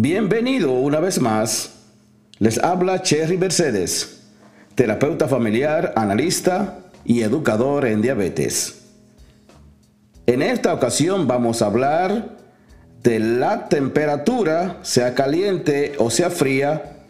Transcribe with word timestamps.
Bienvenido 0.00 0.74
una 0.74 1.00
vez 1.00 1.20
más. 1.20 1.72
Les 2.38 2.56
habla 2.62 3.02
Cherry 3.02 3.36
Mercedes, 3.36 4.28
terapeuta 4.76 5.26
familiar, 5.26 5.92
analista 5.96 6.78
y 7.04 7.22
educador 7.22 7.84
en 7.84 8.00
diabetes. 8.00 8.84
En 10.24 10.40
esta 10.40 10.72
ocasión 10.72 11.26
vamos 11.26 11.62
a 11.62 11.66
hablar 11.66 12.36
de 13.02 13.18
la 13.18 13.68
temperatura, 13.68 14.78
sea 14.82 15.16
caliente 15.16 15.96
o 15.98 16.10
sea 16.10 16.30
fría, 16.30 17.00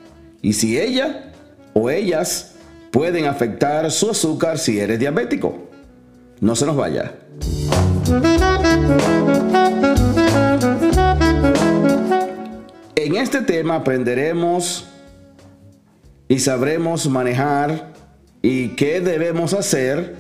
y 0.41 0.55
si 0.55 0.81
ella 0.81 1.35
o 1.75 1.91
ellas 1.91 2.55
pueden 2.91 3.27
afectar 3.27 3.91
su 3.91 4.13
azúcar 4.13 4.59
si 4.59 4.81
eres 4.81 4.99
diabético. 4.99 5.69
No 6.41 6.57
se 6.57 6.65
nos 6.65 6.77
vaya. 6.77 7.13
En 13.01 13.15
este 13.15 13.43
tema 13.43 13.77
aprenderemos 13.77 14.85
y 16.27 16.41
sabremos 16.41 17.09
manejar 17.09 17.93
y 18.43 18.71
qué 18.71 19.01
debemos 19.01 19.55
hacer 19.55 20.17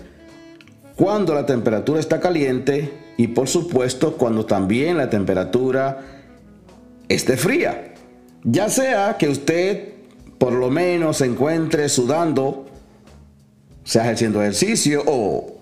cuando 0.95 1.34
la 1.34 1.45
temperatura 1.45 1.98
está 1.98 2.20
caliente 2.20 2.92
y 3.16 3.27
por 3.27 3.48
supuesto 3.48 4.16
cuando 4.16 4.46
también 4.46 4.96
la 4.96 5.10
temperatura 5.10 5.98
esté 7.09 7.37
fría. 7.37 7.95
Ya 8.45 8.68
sea 8.68 9.16
que 9.18 9.29
usted 9.29 9.95
por 10.38 10.52
lo 10.52 10.70
menos 10.70 11.16
se 11.16 11.26
encuentre 11.26 11.88
sudando, 11.88 12.66
sea 13.82 14.09
haciendo 14.09 14.40
ejercicio 14.40 15.02
o 15.04 15.59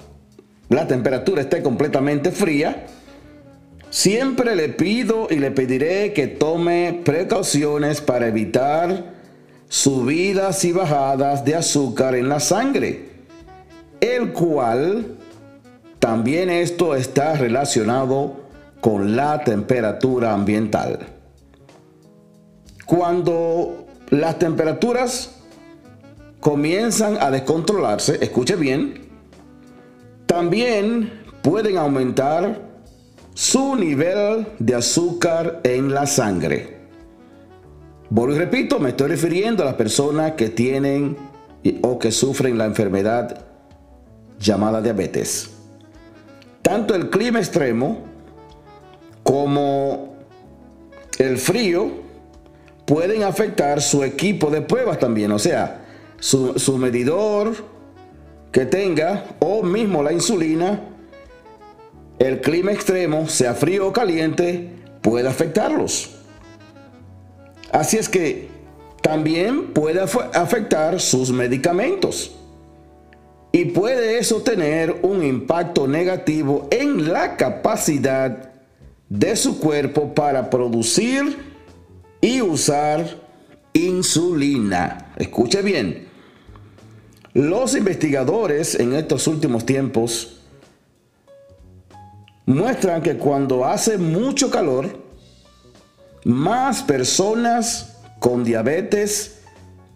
la 0.69 0.87
temperatura 0.87 1.41
esté 1.41 1.63
completamente 1.63 2.31
fría, 2.31 2.85
siempre 3.91 4.57
le 4.57 4.69
pido 4.69 5.29
y 5.31 5.37
le 5.37 5.51
pediré 5.51 6.13
que 6.13 6.27
tome 6.27 7.01
precauciones 7.05 8.01
para 8.01 8.29
evitar 8.29 9.15
subidas 9.69 10.65
y 10.65 10.73
bajadas 10.73 11.45
de 11.45 11.55
azúcar 11.55 12.15
en 12.15 12.29
la 12.29 12.41
sangre, 12.41 13.11
el 14.01 14.33
cual 14.33 15.17
también 15.99 16.51
esto 16.51 16.95
está 16.95 17.35
relacionado 17.35 18.45
con 18.81 19.17
la 19.17 19.43
temperatura 19.43 20.33
ambiental. 20.33 20.99
Cuando 22.85 23.87
las 24.11 24.39
temperaturas 24.39 25.41
comienzan 26.41 27.17
a 27.21 27.31
descontrolarse, 27.33 28.19
escuche 28.21 28.55
bien, 28.55 29.09
también 30.27 31.13
pueden 31.43 31.79
aumentar 31.79 32.66
su 33.37 33.77
nivel 33.77 34.47
de 34.59 34.75
azúcar 34.75 35.61
en 35.63 35.93
la 35.93 36.07
sangre. 36.07 36.79
Vuelvo 38.09 38.35
y 38.35 38.39
repito, 38.39 38.79
me 38.79 38.89
estoy 38.91 39.09
refiriendo 39.09 39.63
a 39.63 39.67
las 39.67 39.75
personas 39.75 40.33
que 40.33 40.49
tienen 40.49 41.19
o 41.83 41.99
que 41.99 42.13
sufren 42.13 42.57
la 42.57 42.65
enfermedad 42.65 43.45
llamada 44.41 44.81
diabetes. 44.81 45.51
Tanto 46.63 46.95
el 46.95 47.11
clima 47.11 47.39
extremo 47.39 48.05
como 49.23 50.17
el 51.19 51.37
frío 51.37 51.91
pueden 52.87 53.23
afectar 53.23 53.83
su 53.83 54.03
equipo 54.03 54.51
de 54.51 54.63
pruebas 54.63 54.99
también, 54.99 55.31
o 55.31 55.39
sea, 55.39 55.85
su, 56.19 56.59
su 56.59 56.79
medidor 56.79 57.53
que 58.51 58.65
tenga 58.65 59.25
o 59.41 59.63
mismo 59.63 60.03
la 60.03 60.15
insulina, 60.15 60.96
el 62.19 62.41
clima 62.41 62.73
extremo, 62.73 63.29
sea 63.29 63.55
frío 63.55 63.89
o 63.89 63.93
caliente, 63.93 64.71
puede 65.03 65.29
afectarlos. 65.29 66.11
Así 67.73 67.99
es 67.99 68.09
que 68.09 68.49
también 69.03 69.73
puede 69.73 70.01
afectar 70.01 71.01
sus 71.01 71.31
medicamentos. 71.31 72.35
Y 73.53 73.67
puede 73.67 74.19
eso 74.19 74.43
tener 74.43 75.01
un 75.03 75.25
impacto 75.25 75.87
negativo 75.87 76.69
en 76.71 77.13
la 77.13 77.37
capacidad 77.37 78.51
de 79.09 79.37
su 79.37 79.59
cuerpo 79.59 80.15
para 80.15 80.51
producir 80.51 81.37
y 82.21 82.43
usar 82.43 83.07
insulina. 83.73 85.13
Escuche 85.17 85.63
bien. 85.63 86.09
Los 87.33 87.75
investigadores 87.77 88.75
en 88.75 88.95
estos 88.95 89.27
últimos 89.27 89.65
tiempos 89.65 90.36
muestran 92.47 93.03
que 93.03 93.17
cuando 93.17 93.65
hace 93.65 93.99
mucho 93.99 94.51
calor, 94.51 95.05
más 96.25 96.83
personas 96.83 97.99
con 98.19 98.45
diabetes 98.45 99.41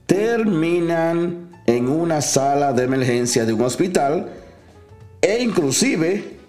terminan 0.07 1.51
en 1.67 1.89
una 1.89 2.21
sala 2.21 2.73
de 2.73 2.85
emergencia 2.85 3.45
de 3.45 3.53
un 3.53 3.63
hospital 3.63 4.29
e 5.21 5.43
inclusive 5.43 6.41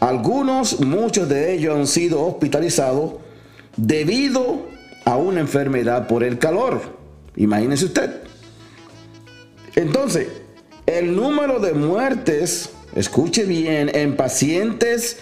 algunos, 0.00 0.80
muchos 0.80 1.28
de 1.28 1.54
ellos 1.54 1.74
han 1.74 1.86
sido 1.86 2.22
hospitalizados 2.24 3.14
debido 3.76 4.66
a 5.04 5.16
una 5.16 5.40
enfermedad 5.40 6.06
por 6.06 6.22
el 6.22 6.38
calor. 6.38 6.82
Imagínese 7.36 7.86
usted. 7.86 8.22
Entonces, 9.74 10.28
el 10.86 11.16
número 11.16 11.60
de 11.60 11.72
muertes, 11.72 12.70
escuche 12.96 13.44
bien, 13.44 13.90
en 13.94 14.16
pacientes 14.16 15.18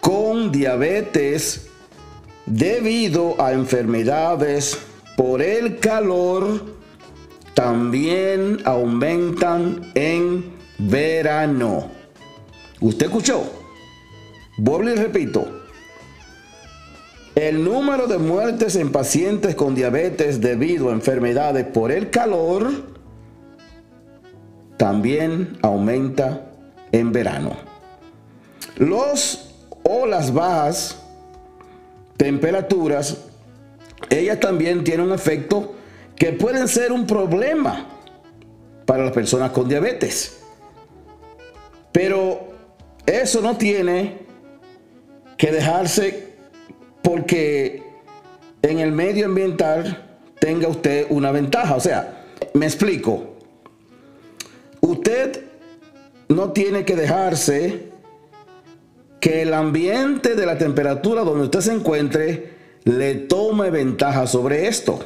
con 0.00 0.50
diabetes 0.50 1.68
debido 2.46 3.40
a 3.40 3.52
enfermedades 3.52 4.78
por 5.16 5.40
el 5.42 5.78
calor 5.78 6.82
también 7.54 8.58
aumentan 8.64 9.92
en 9.94 10.52
verano. 10.78 11.90
¿Usted 12.80 13.06
escuchó? 13.06 13.44
Vuelvo 14.56 14.90
y 14.90 14.94
repito. 14.94 15.46
El 17.34 17.64
número 17.64 18.06
de 18.06 18.18
muertes 18.18 18.76
en 18.76 18.90
pacientes 18.90 19.54
con 19.54 19.74
diabetes 19.74 20.40
debido 20.40 20.90
a 20.90 20.92
enfermedades 20.92 21.66
por 21.66 21.92
el 21.92 22.10
calor 22.10 22.70
también 24.76 25.58
aumenta 25.62 26.51
en 26.92 27.12
verano. 27.12 27.56
Los 28.76 29.54
o 29.82 30.06
las 30.06 30.32
bajas 30.32 30.98
temperaturas, 32.16 33.16
ellas 34.10 34.38
también 34.38 34.84
tienen 34.84 35.06
un 35.06 35.12
efecto 35.12 35.74
que 36.14 36.32
pueden 36.32 36.68
ser 36.68 36.92
un 36.92 37.06
problema 37.06 37.88
para 38.86 39.04
las 39.04 39.12
personas 39.12 39.50
con 39.50 39.68
diabetes. 39.68 40.38
Pero 41.90 42.52
eso 43.06 43.40
no 43.40 43.56
tiene 43.56 44.18
que 45.36 45.50
dejarse 45.50 46.34
porque 47.02 47.82
en 48.62 48.78
el 48.78 48.92
medio 48.92 49.26
ambiental 49.26 50.18
tenga 50.38 50.68
usted 50.68 51.06
una 51.10 51.32
ventaja. 51.32 51.74
O 51.74 51.80
sea, 51.80 52.24
me 52.54 52.66
explico. 52.66 53.36
Usted 54.80 55.51
no 56.32 56.52
tiene 56.52 56.84
que 56.84 56.96
dejarse 56.96 57.90
que 59.20 59.42
el 59.42 59.54
ambiente 59.54 60.34
de 60.34 60.46
la 60.46 60.58
temperatura 60.58 61.22
donde 61.22 61.44
usted 61.44 61.60
se 61.60 61.72
encuentre 61.72 62.54
le 62.84 63.14
tome 63.14 63.70
ventaja 63.70 64.26
sobre 64.26 64.66
esto. 64.66 64.98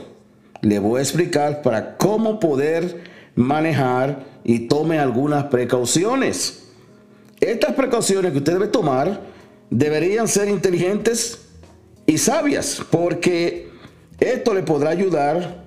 Le 0.63 0.79
voy 0.79 1.01
a 1.01 1.03
explicar 1.03 1.61
para 1.63 1.97
cómo 1.97 2.41
poder 2.41 3.05
manejar 3.35 4.25
y 4.43 4.61
tome 4.69 4.99
algunas 4.99 5.45
precauciones. 5.45 6.71
Estas 7.41 7.75
precauciones 7.75 8.33
que 8.33 8.39
usted 8.39 8.55
debe 8.55 8.69
tomar 8.69 9.21
deberían 9.69 10.29
ser 10.29 10.49
inteligentes 10.49 11.41
y 12.07 12.17
sabias 12.17 12.81
porque 12.91 13.69
esto 14.19 14.55
le 14.55 14.63
podrá 14.63 14.91
ayudar 14.91 15.67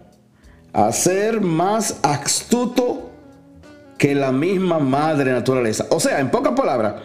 a 0.73 0.91
ser 0.91 1.41
más 1.41 1.99
astuto 2.01 3.08
que 3.99 4.15
la 4.15 4.31
misma 4.31 4.79
madre 4.79 5.31
naturaleza. 5.31 5.85
O 5.89 5.99
sea, 5.99 6.19
en 6.19 6.31
pocas 6.31 6.53
palabras, 6.53 6.95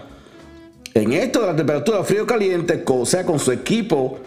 en 0.94 1.12
esto 1.12 1.40
de 1.40 1.48
la 1.48 1.56
temperatura 1.56 2.04
frío-caliente, 2.04 2.82
o 2.86 3.04
sea, 3.04 3.26
con 3.26 3.38
su 3.38 3.52
equipo 3.52 4.20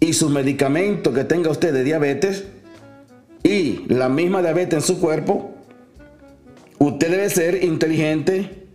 y 0.00 0.12
sus 0.12 0.30
medicamentos 0.30 1.14
que 1.14 1.22
tenga 1.22 1.50
usted 1.50 1.72
de 1.72 1.84
diabetes 1.84 2.44
y 3.44 3.84
la 3.86 4.08
misma 4.08 4.42
diabetes 4.42 4.74
en 4.74 4.82
su 4.82 5.00
cuerpo, 5.00 5.54
usted 6.78 7.10
debe 7.10 7.30
ser 7.30 7.62
inteligente 7.62 8.66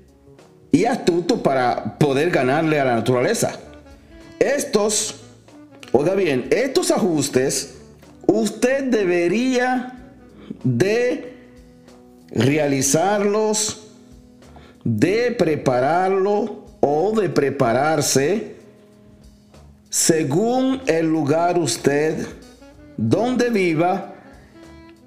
y 0.71 0.85
astuto 0.85 1.43
para 1.43 1.97
poder 1.97 2.29
ganarle 2.29 2.79
a 2.79 2.85
la 2.85 2.95
naturaleza. 2.95 3.59
Estos, 4.39 5.15
oiga 5.91 6.15
bien, 6.15 6.47
estos 6.51 6.91
ajustes 6.91 7.75
usted 8.27 8.85
debería 8.85 10.13
de 10.63 11.36
realizarlos, 12.31 13.87
de 14.83 15.31
prepararlo 15.31 16.65
o 16.79 17.19
de 17.19 17.29
prepararse 17.29 18.55
según 19.89 20.81
el 20.87 21.07
lugar 21.07 21.57
usted 21.57 22.27
donde 22.97 23.49
viva 23.49 24.13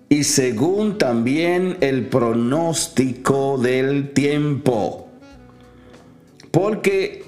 y 0.09 0.25
según 0.25 0.99
también 0.99 1.77
el 1.81 2.07
pronóstico 2.07 3.59
del 3.59 4.13
tiempo. 4.13 5.09
Porque 6.51 7.25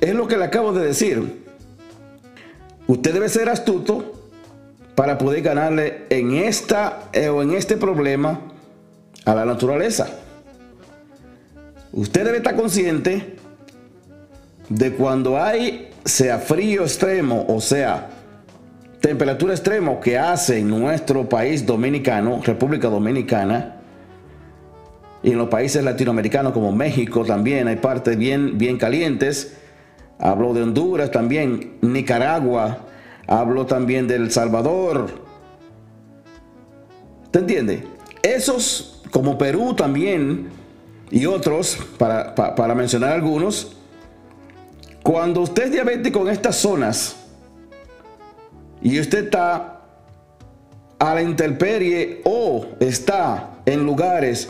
es 0.00 0.14
lo 0.14 0.28
que 0.28 0.36
le 0.36 0.44
acabo 0.44 0.72
de 0.72 0.86
decir. 0.86 1.42
Usted 2.86 3.12
debe 3.12 3.28
ser 3.28 3.48
astuto 3.48 4.30
para 4.94 5.18
poder 5.18 5.42
ganarle 5.42 6.04
en 6.10 6.34
esta 6.34 7.10
eh, 7.12 7.28
o 7.28 7.42
en 7.42 7.52
este 7.52 7.76
problema 7.76 8.51
a 9.24 9.34
la 9.34 9.44
naturaleza. 9.44 10.08
Usted 11.92 12.24
debe 12.24 12.38
estar 12.38 12.56
consciente 12.56 13.36
de 14.68 14.92
cuando 14.92 15.40
hay 15.40 15.90
sea 16.04 16.38
frío 16.38 16.82
extremo 16.82 17.44
o 17.48 17.60
sea 17.60 18.08
temperatura 19.02 19.52
extremo 19.52 20.00
que 20.00 20.16
hace 20.16 20.60
en 20.60 20.68
nuestro 20.68 21.28
país 21.28 21.66
dominicano, 21.66 22.40
República 22.42 22.88
Dominicana, 22.88 23.82
y 25.24 25.32
en 25.32 25.38
los 25.38 25.48
países 25.48 25.84
latinoamericanos 25.84 26.52
como 26.52 26.72
México 26.72 27.24
también 27.24 27.68
hay 27.68 27.76
partes 27.76 28.16
bien, 28.16 28.58
bien 28.58 28.78
calientes. 28.78 29.56
Hablo 30.18 30.54
de 30.54 30.62
Honduras 30.62 31.10
también, 31.10 31.78
Nicaragua, 31.80 32.78
hablo 33.26 33.66
también 33.66 34.06
de 34.06 34.16
El 34.16 34.30
Salvador. 34.30 35.08
¿Te 37.32 37.40
entiende? 37.40 37.84
Esos, 38.22 39.01
como 39.12 39.38
Perú 39.38 39.74
también, 39.74 40.48
y 41.12 41.26
otros, 41.26 41.78
para, 41.98 42.34
para 42.34 42.74
mencionar 42.74 43.12
algunos, 43.12 43.76
cuando 45.04 45.42
usted 45.42 45.64
es 45.64 45.72
diabético 45.72 46.22
en 46.22 46.28
estas 46.28 46.56
zonas 46.56 47.16
y 48.80 48.98
usted 48.98 49.24
está 49.24 49.82
a 50.98 51.14
la 51.14 51.22
intemperie 51.22 52.22
o 52.24 52.66
está 52.80 53.50
en 53.66 53.84
lugares, 53.84 54.48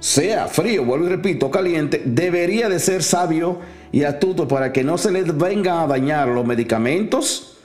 sea 0.00 0.46
frío, 0.48 0.84
vuelvo 0.84 1.06
y 1.06 1.10
repito, 1.10 1.50
caliente, 1.50 2.00
debería 2.04 2.68
de 2.68 2.78
ser 2.78 3.02
sabio 3.02 3.58
y 3.92 4.04
astuto 4.04 4.48
para 4.48 4.72
que 4.72 4.82
no 4.82 4.96
se 4.96 5.10
le 5.10 5.22
vengan 5.24 5.80
a 5.80 5.86
dañar 5.86 6.28
los 6.28 6.46
medicamentos 6.46 7.58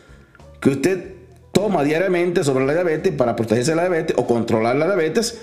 que 0.60 0.72
usted 0.72 1.14
toma 1.54 1.84
diariamente 1.84 2.44
sobre 2.44 2.66
la 2.66 2.74
diabetes 2.74 3.14
para 3.14 3.36
protegerse 3.36 3.72
de 3.72 3.78
la 3.78 3.84
diabetes 3.84 4.16
o 4.20 4.28
controlar 4.28 4.76
la 4.76 4.88
diabetes. 4.88 5.40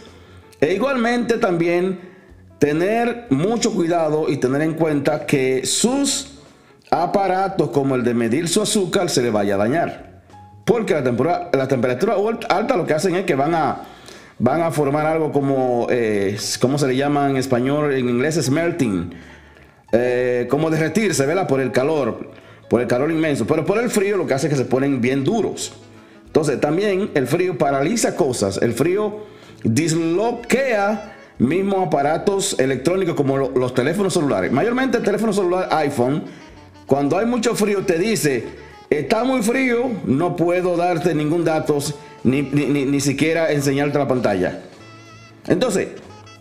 E 0.63 0.75
igualmente 0.75 1.39
también 1.39 1.99
tener 2.61 3.27
mucho 3.31 3.75
cuidado 3.75 4.29
y 4.29 4.37
tener 4.37 4.63
en 4.63 4.75
cuenta 4.75 5.27
que 5.27 5.67
sus 5.67 6.39
aparatos 6.89 7.71
como 7.71 7.97
el 7.97 8.05
de 8.05 8.15
medir 8.15 8.49
su 8.49 8.63
azúcar 8.63 9.11
se 9.11 9.23
le 9.23 9.31
vaya 9.31 9.57
a 9.57 9.59
dañar. 9.59 10.23
Porque 10.65 10.95
la 10.95 11.03
temperatura, 11.03 11.51
la 11.53 11.67
temperatura 11.67 12.15
alta 12.49 12.77
lo 12.77 12.87
que 12.87 12.95
hacen 12.95 13.17
es 13.17 13.25
que 13.25 13.35
van 13.35 13.57
a, 13.57 13.81
van 14.39 14.63
a 14.63 14.71
formar 14.71 15.05
algo 15.05 15.33
como, 15.33 15.89
eh, 15.91 16.39
¿cómo 16.61 16.79
se 16.79 16.87
le 16.87 16.95
llama 16.95 17.29
en 17.29 17.39
español? 17.39 17.93
En 17.93 18.09
inglés 18.09 18.37
es 18.37 18.49
melting. 18.49 19.13
Eh, 19.91 20.47
como 20.49 20.71
derretirse, 20.71 21.27
¿verdad? 21.27 21.49
Por 21.49 21.61
el 21.61 21.73
calor, 21.73 22.31
por 22.71 22.81
el 22.81 22.87
calor 22.87 23.11
inmenso. 23.11 23.49
Pero 23.49 23.65
por 23.65 23.79
el 23.79 23.91
frío 23.91 24.17
lo 24.17 24.29
que 24.29 24.35
hace 24.35 24.47
es 24.47 24.53
que 24.53 24.59
se 24.59 24.67
ponen 24.67 25.01
bien 25.01 25.25
duros. 25.25 25.73
Entonces 26.25 26.61
también 26.61 27.11
el 27.15 27.27
frío 27.27 27.59
paraliza 27.59 28.15
cosas. 28.15 28.63
El 28.63 28.75
frío 28.75 29.33
disloquea 29.65 31.15
mismos 31.39 31.87
aparatos 31.87 32.59
electrónicos 32.59 33.15
como 33.15 33.37
los 33.37 33.75
teléfonos 33.75 34.15
celulares. 34.15 34.53
Mayormente 34.53 34.99
el 34.99 35.05
teléfono 35.05 35.33
celular 35.33 35.69
iPhone 35.73 36.25
cuando 36.87 37.19
hay 37.19 37.27
mucho 37.27 37.55
frío 37.55 37.87
te 37.87 37.99
dice, 37.99 38.45
está 38.91 39.25
muy 39.25 39.43
frío, 39.43 39.91
no 40.05 40.37
puedo 40.37 40.77
darte 40.77 41.15
ningún 41.15 41.45
dato, 41.45 41.79
ni, 42.25 43.01
siquiera 43.01 43.51
enseñarte 43.51 43.99
la 43.99 44.09
pantalla. 44.09 44.61
Entonces, 45.47 45.89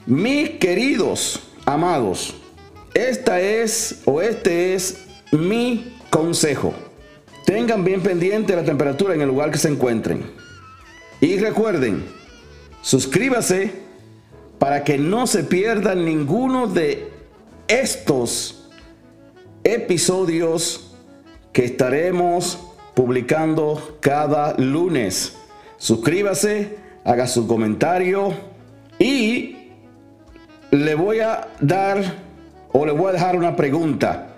mis 0.06 0.52
queridos 0.52 1.40
amados, 1.66 2.36
esta 2.94 3.40
es 3.40 4.02
o 4.06 4.22
este 4.22 4.74
es 4.74 5.06
mi 5.32 5.98
consejo. 6.10 6.74
Tengan 7.46 7.84
bien 7.86 8.02
pendiente 8.02 8.56
la 8.56 8.64
temperatura 8.64 9.14
en 9.14 9.22
el 9.22 9.30
lugar 9.30 9.52
que 9.52 9.58
se 9.58 9.70
encuentren. 9.70 10.24
Y 11.22 11.38
recuerden, 11.38 12.04
suscríbase 12.82 13.72
para 14.60 14.84
que 14.84 14.98
no 14.98 15.26
se 15.26 15.44
pierdan 15.44 16.06
ninguno 16.06 16.68
de 16.68 17.10
estos 17.68 18.70
episodios 19.64 20.94
que 21.52 21.66
estaremos 21.66 22.60
publicando 22.94 23.98
cada 24.00 24.56
lunes. 24.58 25.36
Suscríbase, 25.78 26.78
haga 27.04 27.28
su 27.28 27.48
comentario 27.48 28.34
y 29.00 29.58
le 30.70 30.96
voy 30.96 31.22
a 31.22 31.48
dar 31.60 31.98
o 32.72 32.86
le 32.86 32.92
voy 32.92 33.10
a 33.10 33.14
dejar 33.14 33.36
una 33.36 33.56
pregunta. 33.56 34.36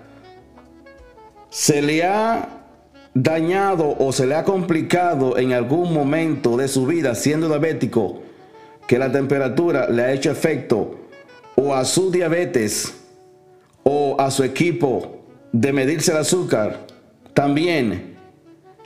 ¿Se 1.50 1.82
le 1.82 2.02
ha 2.02 2.48
dañado 3.12 3.94
o 3.98 4.10
se 4.12 4.26
le 4.26 4.34
ha 4.34 4.42
complicado 4.42 5.38
en 5.38 5.52
algún 5.52 5.92
momento 5.92 6.56
de 6.56 6.66
su 6.66 6.86
vida 6.86 7.14
siendo 7.14 7.48
diabético 7.48 8.23
que 8.86 8.98
la 8.98 9.10
temperatura 9.10 9.88
le 9.88 10.02
ha 10.02 10.12
hecho 10.12 10.30
efecto 10.30 11.08
o 11.56 11.74
a 11.74 11.84
su 11.84 12.10
diabetes 12.10 12.94
o 13.82 14.16
a 14.20 14.30
su 14.30 14.44
equipo 14.44 15.24
de 15.52 15.72
medirse 15.72 16.12
el 16.12 16.18
azúcar, 16.18 16.86
también 17.32 18.16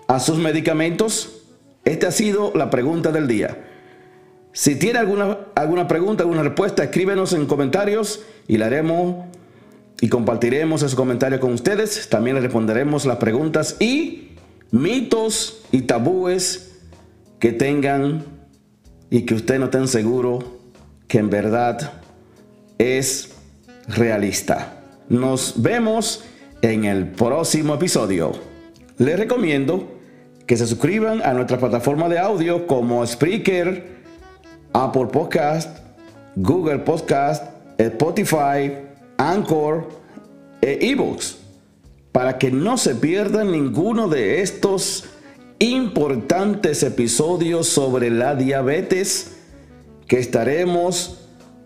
a 0.06 0.20
sus 0.20 0.38
medicamentos? 0.38 1.42
Esta 1.84 2.08
ha 2.08 2.12
sido 2.12 2.52
la 2.54 2.70
pregunta 2.70 3.12
del 3.12 3.26
día. 3.26 3.64
Si 4.52 4.76
tiene 4.76 4.98
alguna, 4.98 5.38
alguna 5.54 5.88
pregunta, 5.88 6.22
alguna 6.22 6.42
respuesta, 6.42 6.84
escríbenos 6.84 7.32
en 7.32 7.46
comentarios 7.46 8.22
y 8.46 8.58
la 8.58 8.66
haremos 8.66 9.26
y 10.00 10.08
compartiremos 10.08 10.82
esos 10.82 10.94
comentarios 10.94 11.40
con 11.40 11.52
ustedes. 11.52 12.08
También 12.08 12.36
le 12.36 12.42
responderemos 12.42 13.04
las 13.04 13.16
preguntas 13.16 13.76
y 13.78 14.32
mitos 14.70 15.62
y 15.72 15.82
tabúes 15.82 16.80
que 17.38 17.52
tengan 17.52 18.37
y 19.10 19.22
que 19.22 19.34
usted 19.34 19.58
no 19.58 19.66
esté 19.66 19.86
seguro 19.86 20.38
que 21.06 21.18
en 21.18 21.30
verdad 21.30 21.92
es 22.78 23.30
realista. 23.88 24.82
Nos 25.08 25.54
vemos 25.62 26.24
en 26.62 26.84
el 26.84 27.08
próximo 27.08 27.74
episodio. 27.74 28.32
Les 28.98 29.18
recomiendo 29.18 29.88
que 30.46 30.56
se 30.56 30.66
suscriban 30.66 31.22
a 31.22 31.32
nuestra 31.32 31.58
plataforma 31.58 32.08
de 32.08 32.18
audio 32.18 32.66
como 32.66 33.06
Spreaker, 33.06 33.98
Apple 34.72 35.06
Podcast, 35.06 35.78
Google 36.36 36.80
Podcast, 36.80 37.44
Spotify, 37.78 38.72
Anchor 39.16 39.88
e 40.60 40.90
eBooks 40.90 41.38
para 42.12 42.36
que 42.36 42.50
no 42.50 42.76
se 42.78 42.96
pierdan 42.96 43.52
ninguno 43.52 44.08
de 44.08 44.42
estos 44.42 45.04
importantes 45.58 46.82
episodios 46.82 47.68
sobre 47.68 48.10
la 48.10 48.34
diabetes 48.34 49.36
que 50.06 50.18
estaremos 50.18 51.18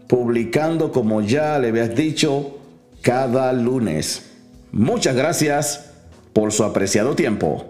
publicando, 0.06 0.92
como 0.92 1.22
ya 1.22 1.58
le 1.58 1.68
habías 1.68 1.94
dicho, 1.94 2.58
cada 3.00 3.52
lunes. 3.52 4.30
Muchas 4.72 5.14
gracias 5.14 5.90
por 6.32 6.52
su 6.52 6.64
apreciado 6.64 7.14
tiempo. 7.14 7.66